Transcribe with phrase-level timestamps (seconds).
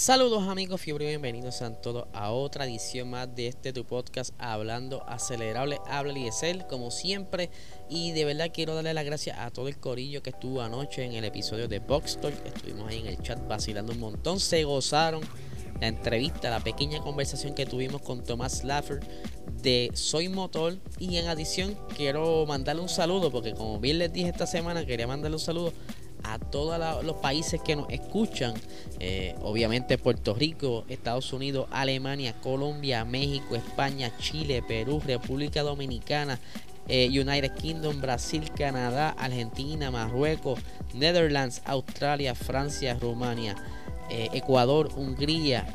[0.00, 5.06] Saludos amigos fiebre, bienvenidos a todos a otra edición más de este tu podcast Hablando
[5.06, 7.50] Acelerable, habla Liesel como siempre
[7.90, 11.12] y de verdad quiero darle las gracias a todo el corillo que estuvo anoche en
[11.12, 15.20] el episodio de Box Talk, estuvimos ahí en el chat vacilando un montón, se gozaron
[15.82, 19.00] la entrevista, la pequeña conversación que tuvimos con Tomás Laffer
[19.62, 20.78] de Soy Motor.
[20.98, 25.06] Y en adición quiero mandarle un saludo porque como bien les dije esta semana quería
[25.06, 25.72] mandarle un saludo
[26.24, 28.54] a todos los países que nos escuchan,
[28.98, 36.38] eh, obviamente Puerto Rico, Estados Unidos, Alemania, Colombia, México, España, Chile, Perú, República Dominicana,
[36.88, 40.60] eh, United Kingdom, Brasil, Canadá, Argentina, Marruecos,
[40.94, 43.54] Netherlands, Australia, Francia, Rumania,
[44.10, 45.66] eh, Ecuador, Hungría,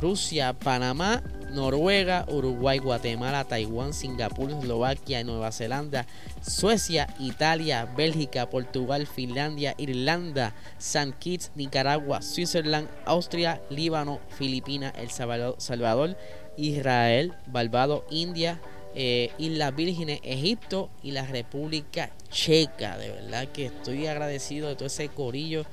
[0.00, 6.06] Rusia, Panamá Noruega, Uruguay, Guatemala, Taiwán, Singapur, Eslovaquia, Nueva Zelanda,
[6.40, 16.16] Suecia, Italia, Bélgica, Portugal, Finlandia, Irlanda, San Kitts, Nicaragua, Switzerland, Austria, Líbano, Filipinas, El Salvador,
[16.56, 18.60] Israel, Barbados, India,
[18.94, 22.98] eh, Islas Vírgenes, Egipto y la República Checa.
[22.98, 25.64] De verdad que estoy agradecido de todo ese corillo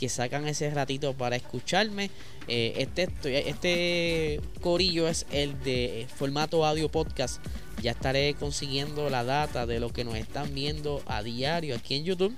[0.00, 2.10] que sacan ese ratito para escucharme.
[2.48, 7.44] Eh, este, este corillo es el de formato audio podcast.
[7.82, 12.04] Ya estaré consiguiendo la data de lo que nos están viendo a diario aquí en
[12.04, 12.34] YouTube.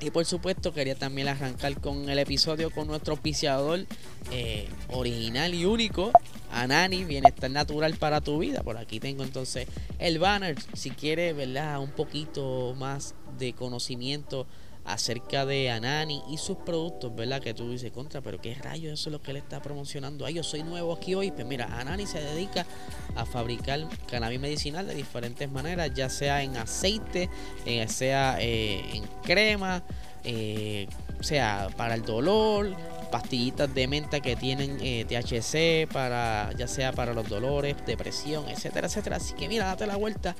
[0.00, 3.86] Y por supuesto quería también arrancar con el episodio con nuestro auspiciador
[4.32, 6.10] eh, original y único,
[6.50, 8.64] Anani, Bienestar Natural para tu vida.
[8.64, 9.68] Por aquí tengo entonces
[10.00, 10.56] el banner.
[10.72, 11.78] Si quieres, ¿verdad?
[11.80, 14.48] Un poquito más de conocimiento
[14.84, 17.40] acerca de Anani y sus productos, ¿verdad?
[17.40, 20.26] Que tú dices, contra, pero qué rayos eso es lo que él está promocionando.
[20.26, 21.30] Ay, yo soy nuevo aquí hoy.
[21.30, 22.66] Pues mira, Anani se dedica
[23.14, 27.28] a fabricar cannabis medicinal de diferentes maneras, ya sea en aceite,
[27.66, 29.82] eh, sea eh, en crema,
[30.24, 30.88] eh,
[31.20, 32.74] sea para el dolor,
[33.12, 39.16] pastillitas de menta que tienen THC para ya sea para los dolores, depresión, etcétera, etcétera.
[39.16, 40.34] Así que mira, date la vuelta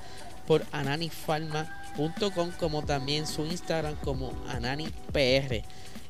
[0.46, 5.62] por ananifarma.com como también su Instagram como ananipr.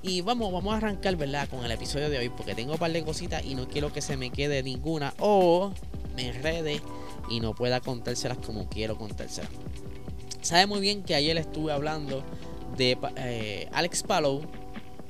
[0.02, 1.48] Y vamos, vamos a arrancar, ¿verdad?
[1.48, 4.00] Con el episodio de hoy porque tengo un par de cositas y no quiero que
[4.00, 5.72] se me quede ninguna o
[6.16, 6.80] me enrede
[7.28, 9.50] y no pueda contárselas como quiero contárselas.
[10.40, 12.24] Sabe muy bien que ayer estuve hablando
[12.76, 14.42] de eh, Alex Palou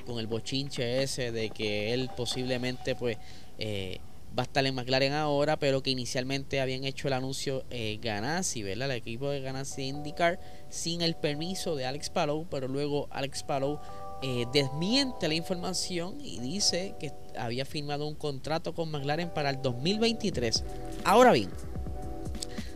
[0.03, 3.17] con el bochinche ese de que él posiblemente pues
[3.57, 3.99] eh,
[4.37, 8.63] va a estar en McLaren ahora, pero que inicialmente habían hecho el anuncio eh, Ganassi,
[8.63, 8.89] ¿verdad?
[8.89, 13.79] El equipo de Ganassi IndyCar sin el permiso de Alex Palou, pero luego Alex Palou
[14.23, 19.61] eh, desmiente la información y dice que había firmado un contrato con McLaren para el
[19.61, 20.63] 2023.
[21.03, 21.49] Ahora bien,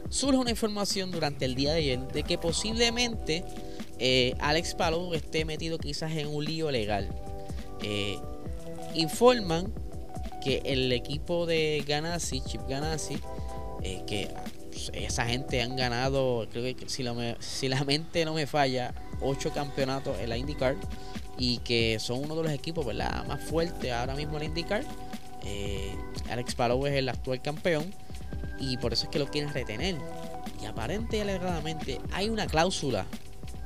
[0.10, 3.44] surge una información durante el día de ayer de que posiblemente
[4.00, 7.10] eh, Alex Palou esté metido quizás en un lío legal.
[7.82, 8.20] Eh,
[8.94, 9.74] informan
[10.44, 13.20] que el equipo de Ganassi, Chip Ganassi,
[13.84, 14.30] eh, que
[14.72, 17.04] pues, esa gente han ganado, creo que si,
[17.70, 20.76] la mente no me falla, ocho campeonatos en la IndyCar
[21.38, 24.84] y que son uno de los equipos más fuertes ahora mismo en la IndyCar.
[26.30, 27.94] Alex Palou es el actual campeón
[28.60, 29.96] y por eso es que lo quieren retener.
[30.62, 33.06] Y aparente y alegadamente hay una cláusula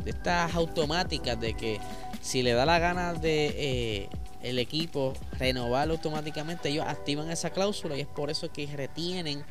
[0.03, 1.79] de estas automáticas de que
[2.21, 4.09] si le da la gana de eh,
[4.41, 9.43] el equipo renovarlo automáticamente, ellos activan esa cláusula y es por eso que retienen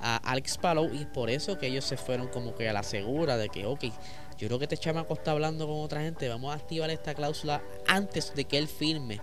[0.00, 2.82] a Alex Palou y es por eso que ellos se fueron como que a la
[2.82, 3.84] segura de que, ok,
[4.38, 7.62] yo creo que este chamaco está hablando con otra gente, vamos a activar esta cláusula
[7.86, 9.20] antes de que él firme.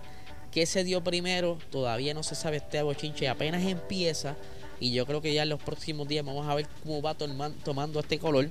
[0.50, 1.58] ¿Qué se dio primero?
[1.70, 4.36] Todavía no se sabe este bochinche, apenas empieza
[4.80, 8.00] y yo creo que ya en los próximos días vamos a ver cómo va tomando
[8.00, 8.48] este color.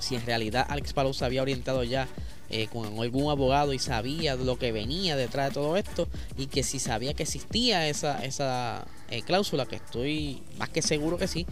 [0.00, 2.08] Si en realidad Alex Palou se había orientado ya
[2.50, 6.08] eh, con algún abogado y sabía lo que venía detrás de todo esto
[6.38, 11.18] y que si sabía que existía esa, esa eh, cláusula, que estoy más que seguro
[11.18, 11.44] que sí,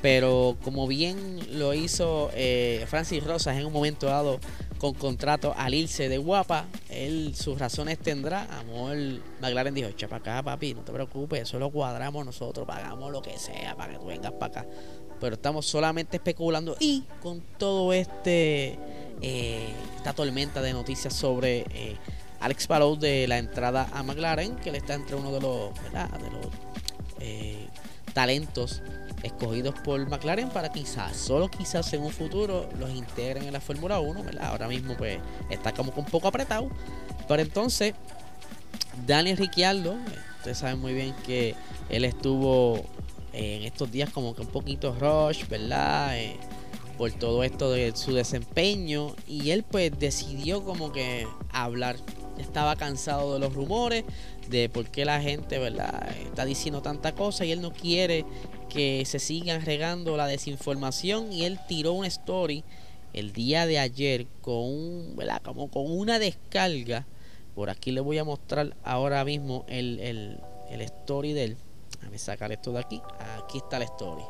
[0.00, 4.38] pero como bien lo hizo eh, Francis Rosas en un momento dado
[4.78, 8.46] con contrato al irse de guapa, él sus razones tendrá.
[8.60, 8.96] Amor,
[9.40, 13.20] McLaren dijo, echa para acá, papi, no te preocupes, eso lo cuadramos nosotros, pagamos lo
[13.20, 14.66] que sea para que tú vengas para acá.
[15.20, 18.78] Pero estamos solamente especulando y con todo este
[19.20, 21.96] eh, esta tormenta de noticias sobre eh,
[22.40, 26.30] Alex Palou de la entrada a McLaren, que él está entre uno de los, De
[26.30, 26.46] los
[27.20, 27.66] eh,
[28.14, 28.80] talentos
[29.24, 33.98] escogidos por McLaren para quizás, solo quizás en un futuro los integren en la Fórmula
[33.98, 35.18] 1, Ahora mismo pues
[35.50, 36.68] está como un poco apretado.
[37.26, 37.94] Pero entonces,
[39.06, 39.96] Daniel Ricciardo,
[40.38, 41.56] ustedes saben muy bien que
[41.90, 42.84] él estuvo
[43.32, 46.18] en estos días como que un poquito rush, ¿verdad?
[46.18, 46.36] Eh,
[46.98, 51.96] por todo esto de su desempeño y él pues decidió como que hablar.
[52.38, 54.04] Estaba cansado de los rumores,
[54.48, 56.08] de por qué la gente, ¿verdad?
[56.24, 58.24] Está diciendo tanta cosa y él no quiere
[58.68, 62.64] que se sigan regando la desinformación y él tiró una story
[63.12, 65.40] el día de ayer con un, ¿verdad?
[65.42, 67.06] Como con una descarga.
[67.54, 70.40] Por aquí le voy a mostrar ahora mismo el, el,
[70.70, 71.56] el story de él.
[71.98, 73.02] Déjame sacar esto de aquí.
[73.44, 74.22] Aquí está la story.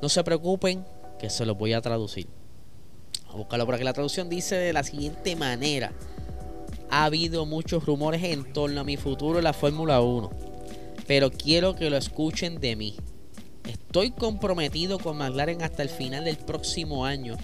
[0.00, 0.84] No se preocupen
[1.18, 2.28] que se lo voy a traducir.
[3.28, 3.84] A buscarlo por aquí.
[3.84, 5.92] La traducción dice de la siguiente manera.
[6.90, 10.30] Ha habido muchos rumores en torno a mi futuro en la Fórmula 1.
[11.06, 12.96] Pero quiero que lo escuchen de mí.
[13.68, 17.36] Estoy comprometido con McLaren hasta el final del próximo año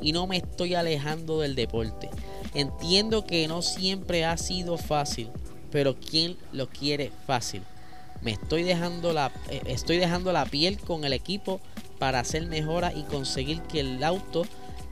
[0.00, 2.10] y no me estoy alejando del deporte.
[2.54, 5.30] Entiendo que no siempre ha sido fácil,
[5.70, 7.62] pero ¿quién lo quiere fácil?
[8.22, 11.60] Me estoy dejando la, eh, estoy dejando la piel con el equipo
[11.98, 14.44] para hacer mejoras y conseguir que el auto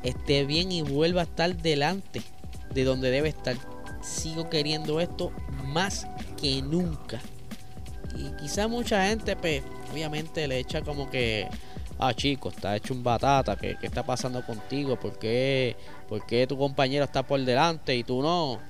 [0.02, 2.22] esté bien y vuelva a estar delante
[2.72, 3.56] de donde debe estar.
[4.02, 5.32] Sigo queriendo esto
[5.64, 6.06] más
[6.40, 7.20] que nunca.
[8.16, 9.62] Y quizá mucha gente, pues,
[9.92, 11.48] obviamente le echa como que,
[11.98, 14.98] ah, chico, está hecho un batata, ¿qué, qué está pasando contigo?
[14.98, 15.76] ¿Por qué,
[16.08, 18.60] ¿Por qué tu compañero está por delante y tú no?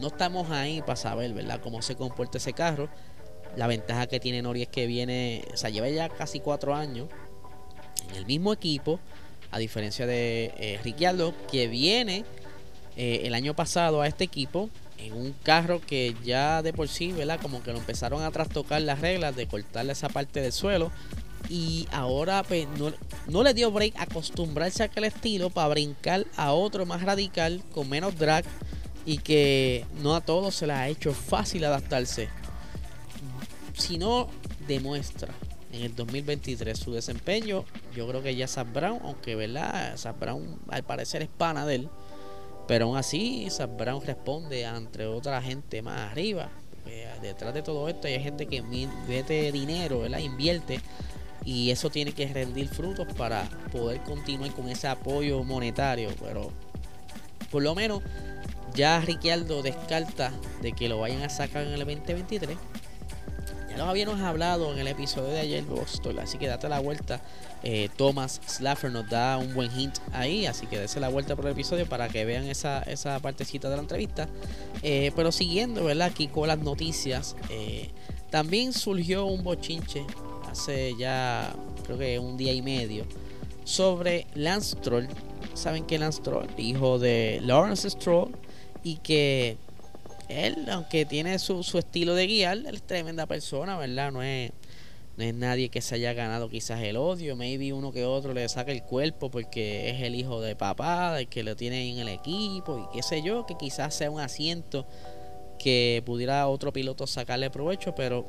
[0.00, 2.88] No estamos ahí para saber, ¿verdad?, cómo se comporta ese carro.
[3.56, 7.08] La ventaja que tiene Nori es que viene, o sea, lleva ya casi cuatro años
[8.10, 8.98] en el mismo equipo,
[9.50, 12.24] a diferencia de eh, Ricciardo, que viene
[12.96, 17.12] eh, el año pasado a este equipo en un carro que ya de por sí,
[17.12, 17.40] ¿verdad?
[17.40, 20.90] Como que lo empezaron a trastocar las reglas de cortarle esa parte del suelo.
[21.48, 22.92] Y ahora pues no,
[23.26, 27.88] no le dio break acostumbrarse a aquel estilo para brincar a otro más radical, con
[27.88, 28.44] menos drag.
[29.04, 32.28] Y que no a todos se les ha hecho fácil adaptarse.
[33.74, 34.28] Si no
[34.66, 35.34] demuestra.
[35.72, 37.64] En el 2023 su desempeño,
[37.96, 41.76] yo creo que ya Zach Brown, aunque verdad, Zach Brown al parecer es pana de
[41.76, 41.88] él,
[42.68, 46.50] pero aún así Zach Brown responde entre otra gente más arriba.
[47.22, 50.18] detrás de todo esto hay gente que mete dinero, ¿verdad?
[50.18, 50.80] invierte.
[51.44, 56.52] Y eso tiene que rendir frutos para poder continuar con ese apoyo monetario, pero
[57.50, 58.02] por lo menos
[58.74, 62.56] ya Ricciardo descarta de que lo vayan a sacar en el 2023
[63.76, 67.20] ya habíamos hablado en el episodio de ayer, Boston, así que date la vuelta.
[67.62, 71.46] Eh, Thomas Slaffer nos da un buen hint ahí, así que dése la vuelta por
[71.46, 74.28] el episodio para que vean esa, esa partecita de la entrevista.
[74.82, 76.08] Eh, pero siguiendo, ¿verdad?
[76.08, 77.90] Aquí con las noticias, eh,
[78.30, 80.04] también surgió un bochinche
[80.50, 81.54] hace ya,
[81.84, 83.04] creo que un día y medio,
[83.64, 85.08] sobre Lance Stroll.
[85.54, 88.32] Saben que Lance Stroll, hijo de Lawrence Stroll,
[88.82, 89.56] y que
[90.32, 94.12] él, aunque tiene su, estilo de guiar, él es tremenda persona, ¿verdad?
[94.12, 94.52] No es,
[95.16, 97.36] no es nadie que se haya ganado quizás el odio.
[97.36, 101.28] Maybe uno que otro le saca el cuerpo porque es el hijo de papá, el
[101.28, 104.86] que lo tiene en el equipo y qué sé yo, que quizás sea un asiento
[105.58, 108.26] que pudiera otro piloto sacarle provecho, pero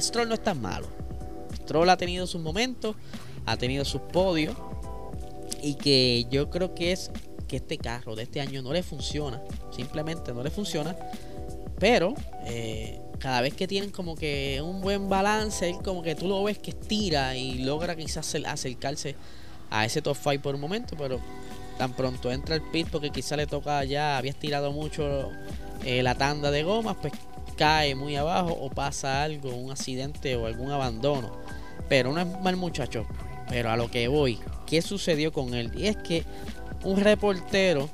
[0.00, 0.88] Stroll no es tan malo.
[1.56, 2.96] Stroll ha tenido sus momentos,
[3.46, 4.56] ha tenido sus podios
[5.62, 7.10] y que yo creo que es
[7.52, 9.38] que este carro de este año no le funciona.
[9.76, 10.96] Simplemente no le funciona.
[11.78, 12.14] Pero
[12.46, 16.42] eh, cada vez que tienen como que un buen balance, él como que tú lo
[16.44, 19.16] ves que estira y logra quizás acercarse
[19.68, 20.96] a ese top 5 por un momento.
[20.96, 21.20] Pero
[21.76, 25.30] tan pronto entra el pit porque quizás le toca ya, había estirado mucho
[25.84, 27.12] eh, la tanda de gomas, pues
[27.58, 31.30] cae muy abajo o pasa algo, un accidente o algún abandono.
[31.90, 33.04] Pero no es mal muchacho.
[33.50, 35.70] Pero a lo que voy, ¿qué sucedió con él?
[35.76, 36.24] Y es que
[36.84, 37.88] un reportero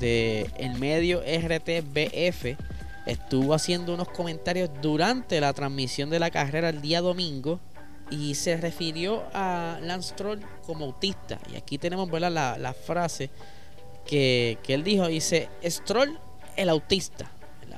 [0.00, 2.58] de el medio RTBF
[3.06, 7.60] estuvo haciendo unos comentarios durante la transmisión de la carrera el día domingo
[8.10, 11.38] y se refirió a Lance Stroll como autista.
[11.52, 13.30] Y aquí tenemos La, la frase
[14.06, 16.18] que, que, él dijo, dice, Stroll
[16.56, 17.30] el autista.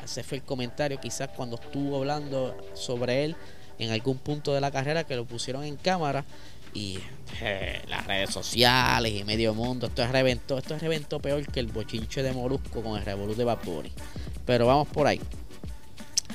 [0.04, 3.37] Ese fue el comentario quizás cuando estuvo hablando sobre él
[3.78, 6.25] en algún punto de la carrera que lo pusieron en cámara
[6.75, 6.99] y
[7.40, 9.87] eh, las redes sociales y medio mundo.
[9.87, 13.37] Esto es reventó, esto es reventó peor que el bochinche de Molusco con el Revolut
[13.37, 13.93] de Vapori.
[14.45, 15.21] Pero vamos por ahí.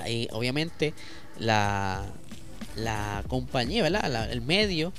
[0.02, 0.94] Ahí, obviamente,
[1.38, 2.06] la,
[2.76, 4.32] la compañía, ¿verdad?
[4.32, 4.94] el medio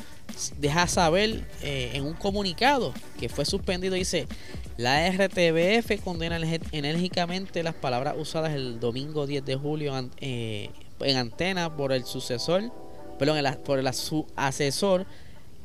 [0.59, 4.27] deja saber eh, en un comunicado que fue suspendido, dice,
[4.77, 6.39] la RTBF condena
[6.73, 10.71] enérgicamente las palabras usadas el domingo 10 de julio eh,
[11.01, 12.73] en antena por el sucesor,
[13.19, 15.07] perdón, por el su asesor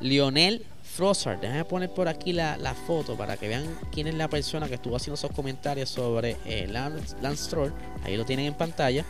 [0.06, 1.40] Lionel Frossard.
[1.40, 4.96] Déjame poner por aquí la, foto para que vean quién es la persona que estuvo
[4.96, 7.74] haciendo esos comentarios sobre eh, Lance, Lance Stroll.
[8.04, 9.06] Ahí lo tienen en pantalla.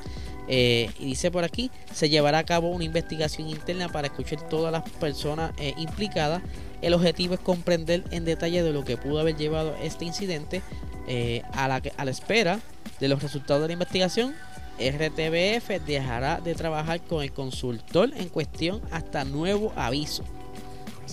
[0.47, 4.71] Eh, y dice por aquí, se llevará a cabo una investigación interna para escuchar todas
[4.71, 6.41] las personas eh, implicadas.
[6.81, 10.61] El objetivo es comprender en detalle de lo que pudo haber llevado este incidente
[11.07, 12.59] la, a la espera
[12.99, 14.35] de los resultados de la investigación.
[14.77, 20.23] RTBF dejará de trabajar con el consultor en cuestión hasta nuevo aviso.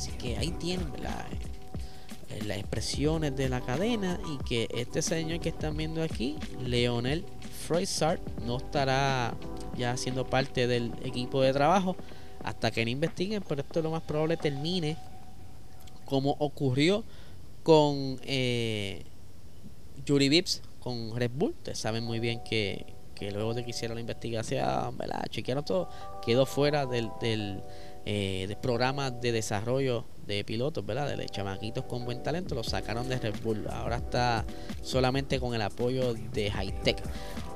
[0.03, 5.77] Así que ahí tienen las expresiones de la cadena y que este señor que están
[5.77, 7.25] viendo aquí, Leonel
[7.69, 9.37] Freisart no estará
[9.79, 11.95] ya siendo parte del equipo de trabajo
[12.43, 14.97] hasta que no investiguen, pero esto lo más probable termine
[16.05, 17.05] como ocurrió
[17.63, 19.05] con eh,
[20.05, 21.53] Yuri Vips con Red Bull.
[21.53, 25.23] Ustedes saben muy bien que, luego de que hicieron la investigación, ¿verdad?
[25.31, 25.89] chequearon todo,
[26.27, 27.63] quedó fuera del,
[28.05, 31.17] eh, del programa de desarrollo de pilotos, ¿verdad?
[31.17, 33.67] De chamaquitos con buen talento, lo sacaron de Red Bull.
[33.71, 34.45] Ahora está
[34.83, 37.03] solamente con el apoyo de Hightech.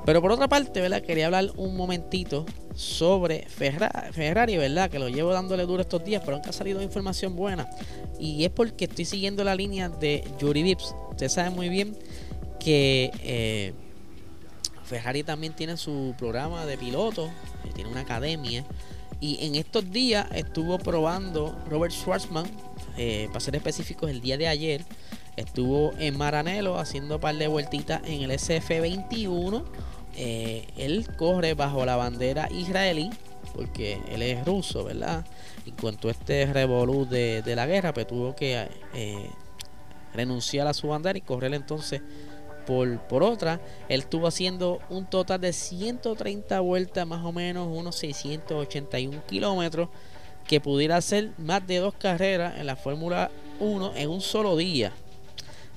[0.04, 1.02] Pero por otra parte, ¿verdad?
[1.02, 4.88] Quería hablar un momentito sobre Ferrari, ¿verdad?
[4.88, 7.68] Que lo llevo dándole duro estos días, pero nunca ha salido información buena.
[8.20, 10.94] Y es porque estoy siguiendo la línea de Yuri Vips.
[11.10, 11.96] Ustedes saben muy bien
[12.60, 13.72] que eh,
[14.84, 17.28] Ferrari también tiene su programa de pilotos,
[17.64, 18.64] eh, tiene una academia.
[19.20, 22.46] Y en estos días estuvo probando Robert Schwarzman,
[22.96, 24.84] eh, para ser específicos, el día de ayer.
[25.36, 29.64] Estuvo en Maranello haciendo un par de vueltitas en el SF21
[30.16, 33.10] eh, él corre bajo la bandera israelí,
[33.54, 35.26] porque él es ruso, ¿verdad?
[35.66, 39.30] Y cuanto este revolú de, la guerra, pues tuvo que eh,
[40.14, 42.00] renunciar a su bandera y correr entonces
[42.66, 43.60] por, por otra.
[43.88, 49.88] Él estuvo haciendo un total de 130 vueltas, más o menos unos 681 kilómetros,
[50.46, 53.30] que pudiera hacer más de dos carreras en la Fórmula
[53.60, 54.92] 1 en un solo día.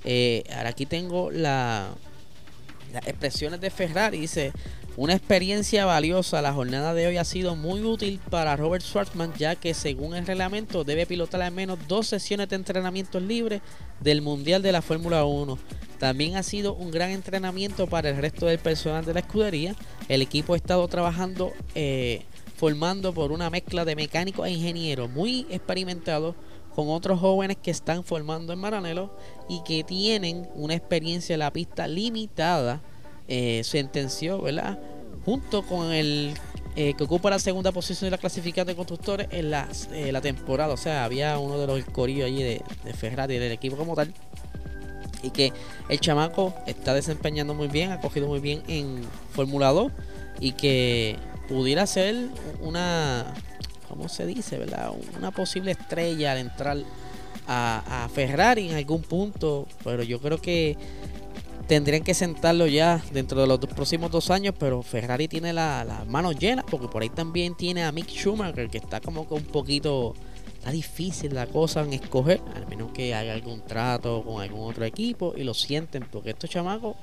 [0.04, 1.90] Eh, ahora aquí tengo la,
[2.94, 4.52] las expresiones de Ferrari dice,
[5.00, 9.56] una experiencia valiosa, la jornada de hoy ha sido muy útil para Robert Schwartzman ya
[9.56, 13.62] que según el reglamento debe pilotar al menos dos sesiones de entrenamiento libre
[14.02, 15.58] del Mundial de la Fórmula 1.
[16.00, 19.74] También ha sido un gran entrenamiento para el resto del personal de la escudería.
[20.10, 22.24] El equipo ha estado trabajando eh,
[22.58, 26.36] formando por una mezcla de mecánicos e ingenieros muy experimentados
[26.76, 29.16] con otros jóvenes que están formando en Maranelo
[29.48, 32.82] y que tienen una experiencia en la pista limitada,
[33.32, 34.80] eh, sentenció, ¿verdad?
[35.30, 36.34] Junto con el
[36.76, 40.22] eh, que ocupa la segunda posición de la clasificación de constructores en la, eh, la
[40.22, 40.74] temporada.
[40.74, 44.12] O sea, había uno de los corillos allí de, de Ferrari, del equipo como tal.
[45.22, 45.54] Y que
[45.88, 49.92] el chamaco está desempeñando muy bien, ha cogido muy bien en Fórmula 2
[50.40, 51.16] y que
[51.48, 52.16] pudiera ser
[52.62, 53.36] una
[53.88, 54.58] ¿cómo se dice?
[54.58, 54.90] ¿verdad?
[55.16, 56.78] Una posible estrella al entrar
[57.48, 60.76] a, Ferrari en algún punto, pero yo creo que
[61.70, 66.36] tendrían que sentarlo ya dentro de los próximos dos años, pero Ferrari tiene las manos
[66.36, 70.16] llenas, porque por ahí también tiene a Mick Schumacher, que está como que un poquito,
[70.56, 74.84] está difícil la cosa en escoger, al menos que haga algún trato con algún otro
[74.84, 76.96] equipo y lo sienten, porque estos chamacos,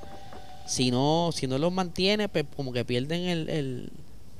[0.65, 3.89] si no, si no los mantiene, pues como que pierden el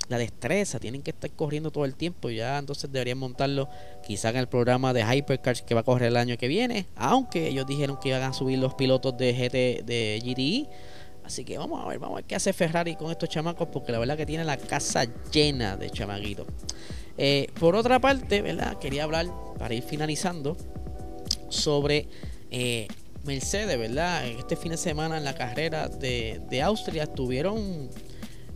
[0.09, 2.29] la destreza, tienen que estar corriendo todo el tiempo.
[2.29, 3.67] Ya entonces deberían montarlo
[4.05, 6.85] quizá en el programa de Hypercars que va a correr el año que viene.
[6.95, 10.69] Aunque ellos dijeron que iban a subir los pilotos de GT de GTE.
[11.25, 13.67] Así que vamos a ver, vamos a ver qué hace Ferrari con estos chamacos.
[13.67, 16.47] Porque la verdad que tiene la casa llena de chamaguitos.
[17.17, 18.77] Eh, por otra parte, ¿verdad?
[18.77, 20.55] Quería hablar para ir finalizando
[21.49, 22.07] sobre
[22.51, 22.87] eh,
[23.25, 24.25] Mercedes, ¿verdad?
[24.25, 27.89] Este fin de semana en la carrera de, de Austria estuvieron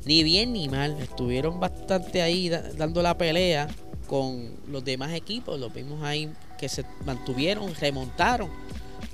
[0.05, 0.97] ni bien ni mal.
[0.99, 3.67] Estuvieron bastante ahí dando la pelea
[4.07, 5.59] con los demás equipos.
[5.59, 8.49] Los vimos ahí que se mantuvieron, remontaron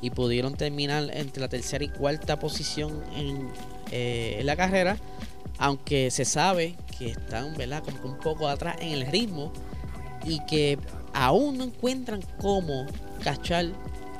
[0.02, 3.50] y pudieron terminar entre la tercera y cuarta posición en,
[3.92, 4.98] eh, la carrera.
[5.60, 7.84] Aunque se sabe que están ¿verdad?
[7.84, 9.52] como un poco atrás en el ritmo
[10.26, 10.78] y que
[11.14, 12.86] aún no encuentran cómo
[13.24, 13.68] cachar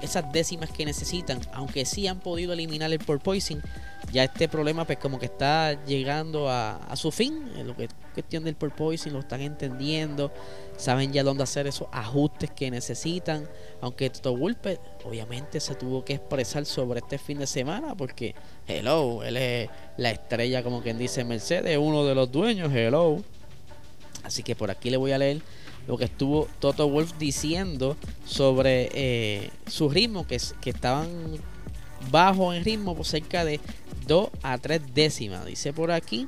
[0.02, 3.62] esas décimas que necesitan, aunque sí han podido eliminar el porpoising
[4.12, 7.90] ya este problema pues como que está llegando a, su fin, en lo que es
[8.14, 10.32] cuestión del porpoising lo están entendiendo,
[10.78, 13.48] saben ya dónde hacer esos ajustes que necesitan,
[13.82, 18.34] aunque Toto Wolff pues, obviamente se tuvo que expresar sobre este fin de semana porque
[18.68, 23.22] hello, él es la estrella como quien dice Mercedes, uno de los dueños, hello.
[24.24, 25.42] Así que por aquí le voy a leer
[25.88, 27.96] lo que estuvo Toto Wolf diciendo
[28.26, 31.08] sobre eh, su ritmo, que, que estaban
[32.12, 33.60] bajo en ritmo por cerca de
[34.08, 35.46] 2 a 3 décimas.
[35.46, 36.28] Dice por aquí,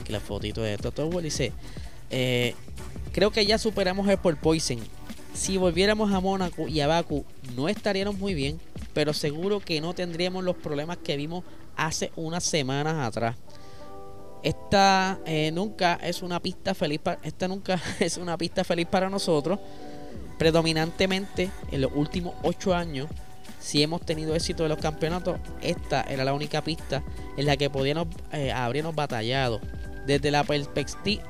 [0.00, 1.52] aquí la fotito de Toto dice,
[2.10, 2.54] eh,
[3.12, 4.78] creo que ya superamos el por Poison.
[5.34, 8.58] Si volviéramos a Mónaco y a Baku, no estaríamos muy bien,
[8.94, 11.44] pero seguro que no tendríamos los problemas que vimos
[11.76, 13.36] hace unas semanas atrás.
[14.42, 19.10] Esta eh, nunca es una pista feliz para, esta nunca es una pista feliz para
[19.10, 19.58] nosotros.
[20.38, 23.08] Predominantemente en los últimos 8 años,
[23.60, 27.02] si hemos tenido éxito en los campeonatos, esta era la única pista
[27.36, 29.60] en la que podíamos eh, habríamos batallado.
[30.06, 31.22] Desde la perspectiva,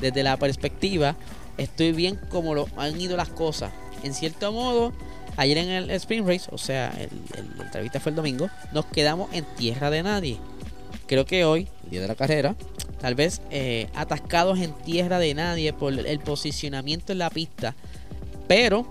[0.00, 1.14] desde la perspectiva,
[1.56, 3.72] estoy bien como lo han ido las cosas.
[4.02, 4.92] En cierto modo,
[5.36, 6.92] ayer en el Spring Race, o sea,
[7.56, 10.38] la entrevista fue el domingo, nos quedamos en tierra de nadie
[11.12, 12.54] creo que hoy, el día de la carrera,
[12.98, 17.74] tal vez eh, atascados en tierra de nadie por el posicionamiento en la pista,
[18.48, 18.86] pero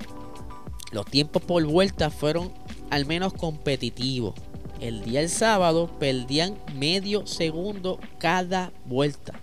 [0.92, 2.52] los tiempos por vuelta fueron
[2.90, 4.36] al menos competitivos.
[4.80, 9.34] El día del sábado perdían medio segundo cada vuelta.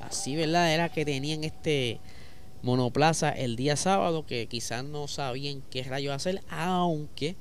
[0.00, 0.72] Así, ¿verdad?
[0.72, 2.00] Era que tenían este
[2.62, 7.36] monoplaza el día sábado que quizás no sabían qué rayos hacer, aunque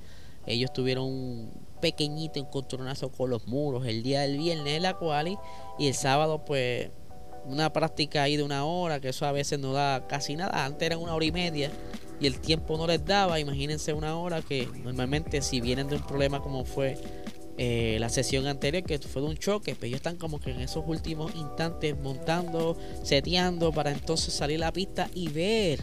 [0.45, 1.49] ellos tuvieron
[1.81, 5.37] pequeñito encontronazo con los muros el día del viernes la quali
[5.77, 6.89] y el sábado pues
[7.45, 10.85] una práctica ahí de una hora que eso a veces no da casi nada antes
[10.85, 11.71] eran una hora y media
[12.19, 16.05] y el tiempo no les daba imagínense una hora que normalmente si vienen de un
[16.05, 16.97] problema como fue
[17.57, 20.51] eh, la sesión anterior que fue de un choque pero pues ellos están como que
[20.51, 25.79] en esos últimos instantes montando seteando para entonces salir a la pista y ver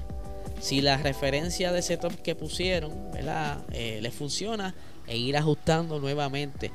[0.61, 3.65] si la referencia de setup que pusieron ¿verdad?
[3.73, 4.75] Eh, les funciona
[5.07, 6.71] e ir ajustando nuevamente.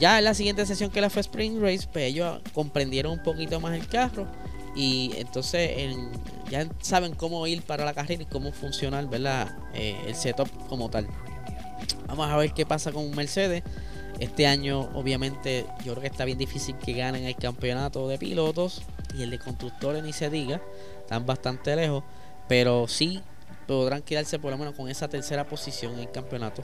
[0.00, 3.58] Ya en la siguiente sesión que la fue Spring Race, pues ellos comprendieron un poquito
[3.60, 4.28] más el carro
[4.78, 5.96] y entonces
[6.48, 9.58] ya saben cómo ir para la carrera y cómo funcionar ¿verdad?
[9.74, 11.08] Eh, el setup como tal.
[12.06, 13.64] Vamos a ver qué pasa con Mercedes.
[14.20, 18.82] Este año obviamente yo creo que está bien difícil que ganen el campeonato de pilotos
[19.16, 20.62] y el de constructores ni se diga.
[21.00, 22.04] Están bastante lejos.
[22.46, 23.20] Pero sí
[23.66, 26.62] podrán quedarse por lo menos con esa tercera posición en el campeonato.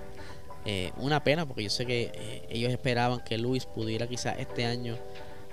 [0.64, 4.64] Eh, una pena porque yo sé que eh, ellos esperaban que Luis pudiera quizás este
[4.66, 4.96] año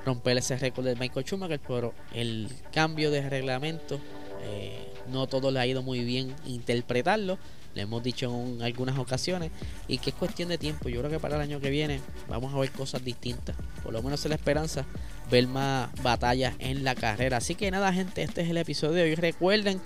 [0.06, 4.00] romper ese récord de Michael Schumacher, pero el cambio de reglamento
[4.44, 7.38] eh, no todo le ha ido muy bien interpretarlo.
[7.74, 9.50] Le hemos dicho en algunas ocasiones
[9.88, 10.90] y que es cuestión de tiempo.
[10.90, 13.56] Yo creo que para el año que viene vamos a ver cosas distintas.
[13.82, 14.86] Por lo menos es la esperanza
[15.30, 17.38] ver más batallas en la carrera.
[17.38, 19.16] Así que nada, gente, este es el episodio de hoy.
[19.16, 19.80] Recuerden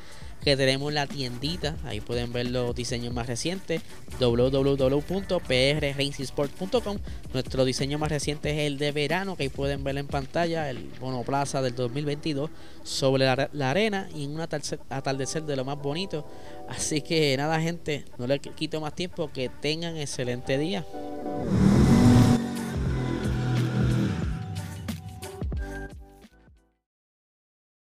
[0.46, 3.82] que tenemos la tiendita, ahí pueden ver los diseños más recientes,
[4.20, 6.98] www.prracingsport.com.
[7.34, 11.64] Nuestro diseño más reciente es el de verano, que pueden ver en pantalla, el monoplaza
[11.64, 12.52] del 2022
[12.84, 16.28] sobre la, arena y en un atardecer de lo más bonito.
[16.70, 20.86] Así que nada, gente, no les quito más tiempo, que tengan excelente día.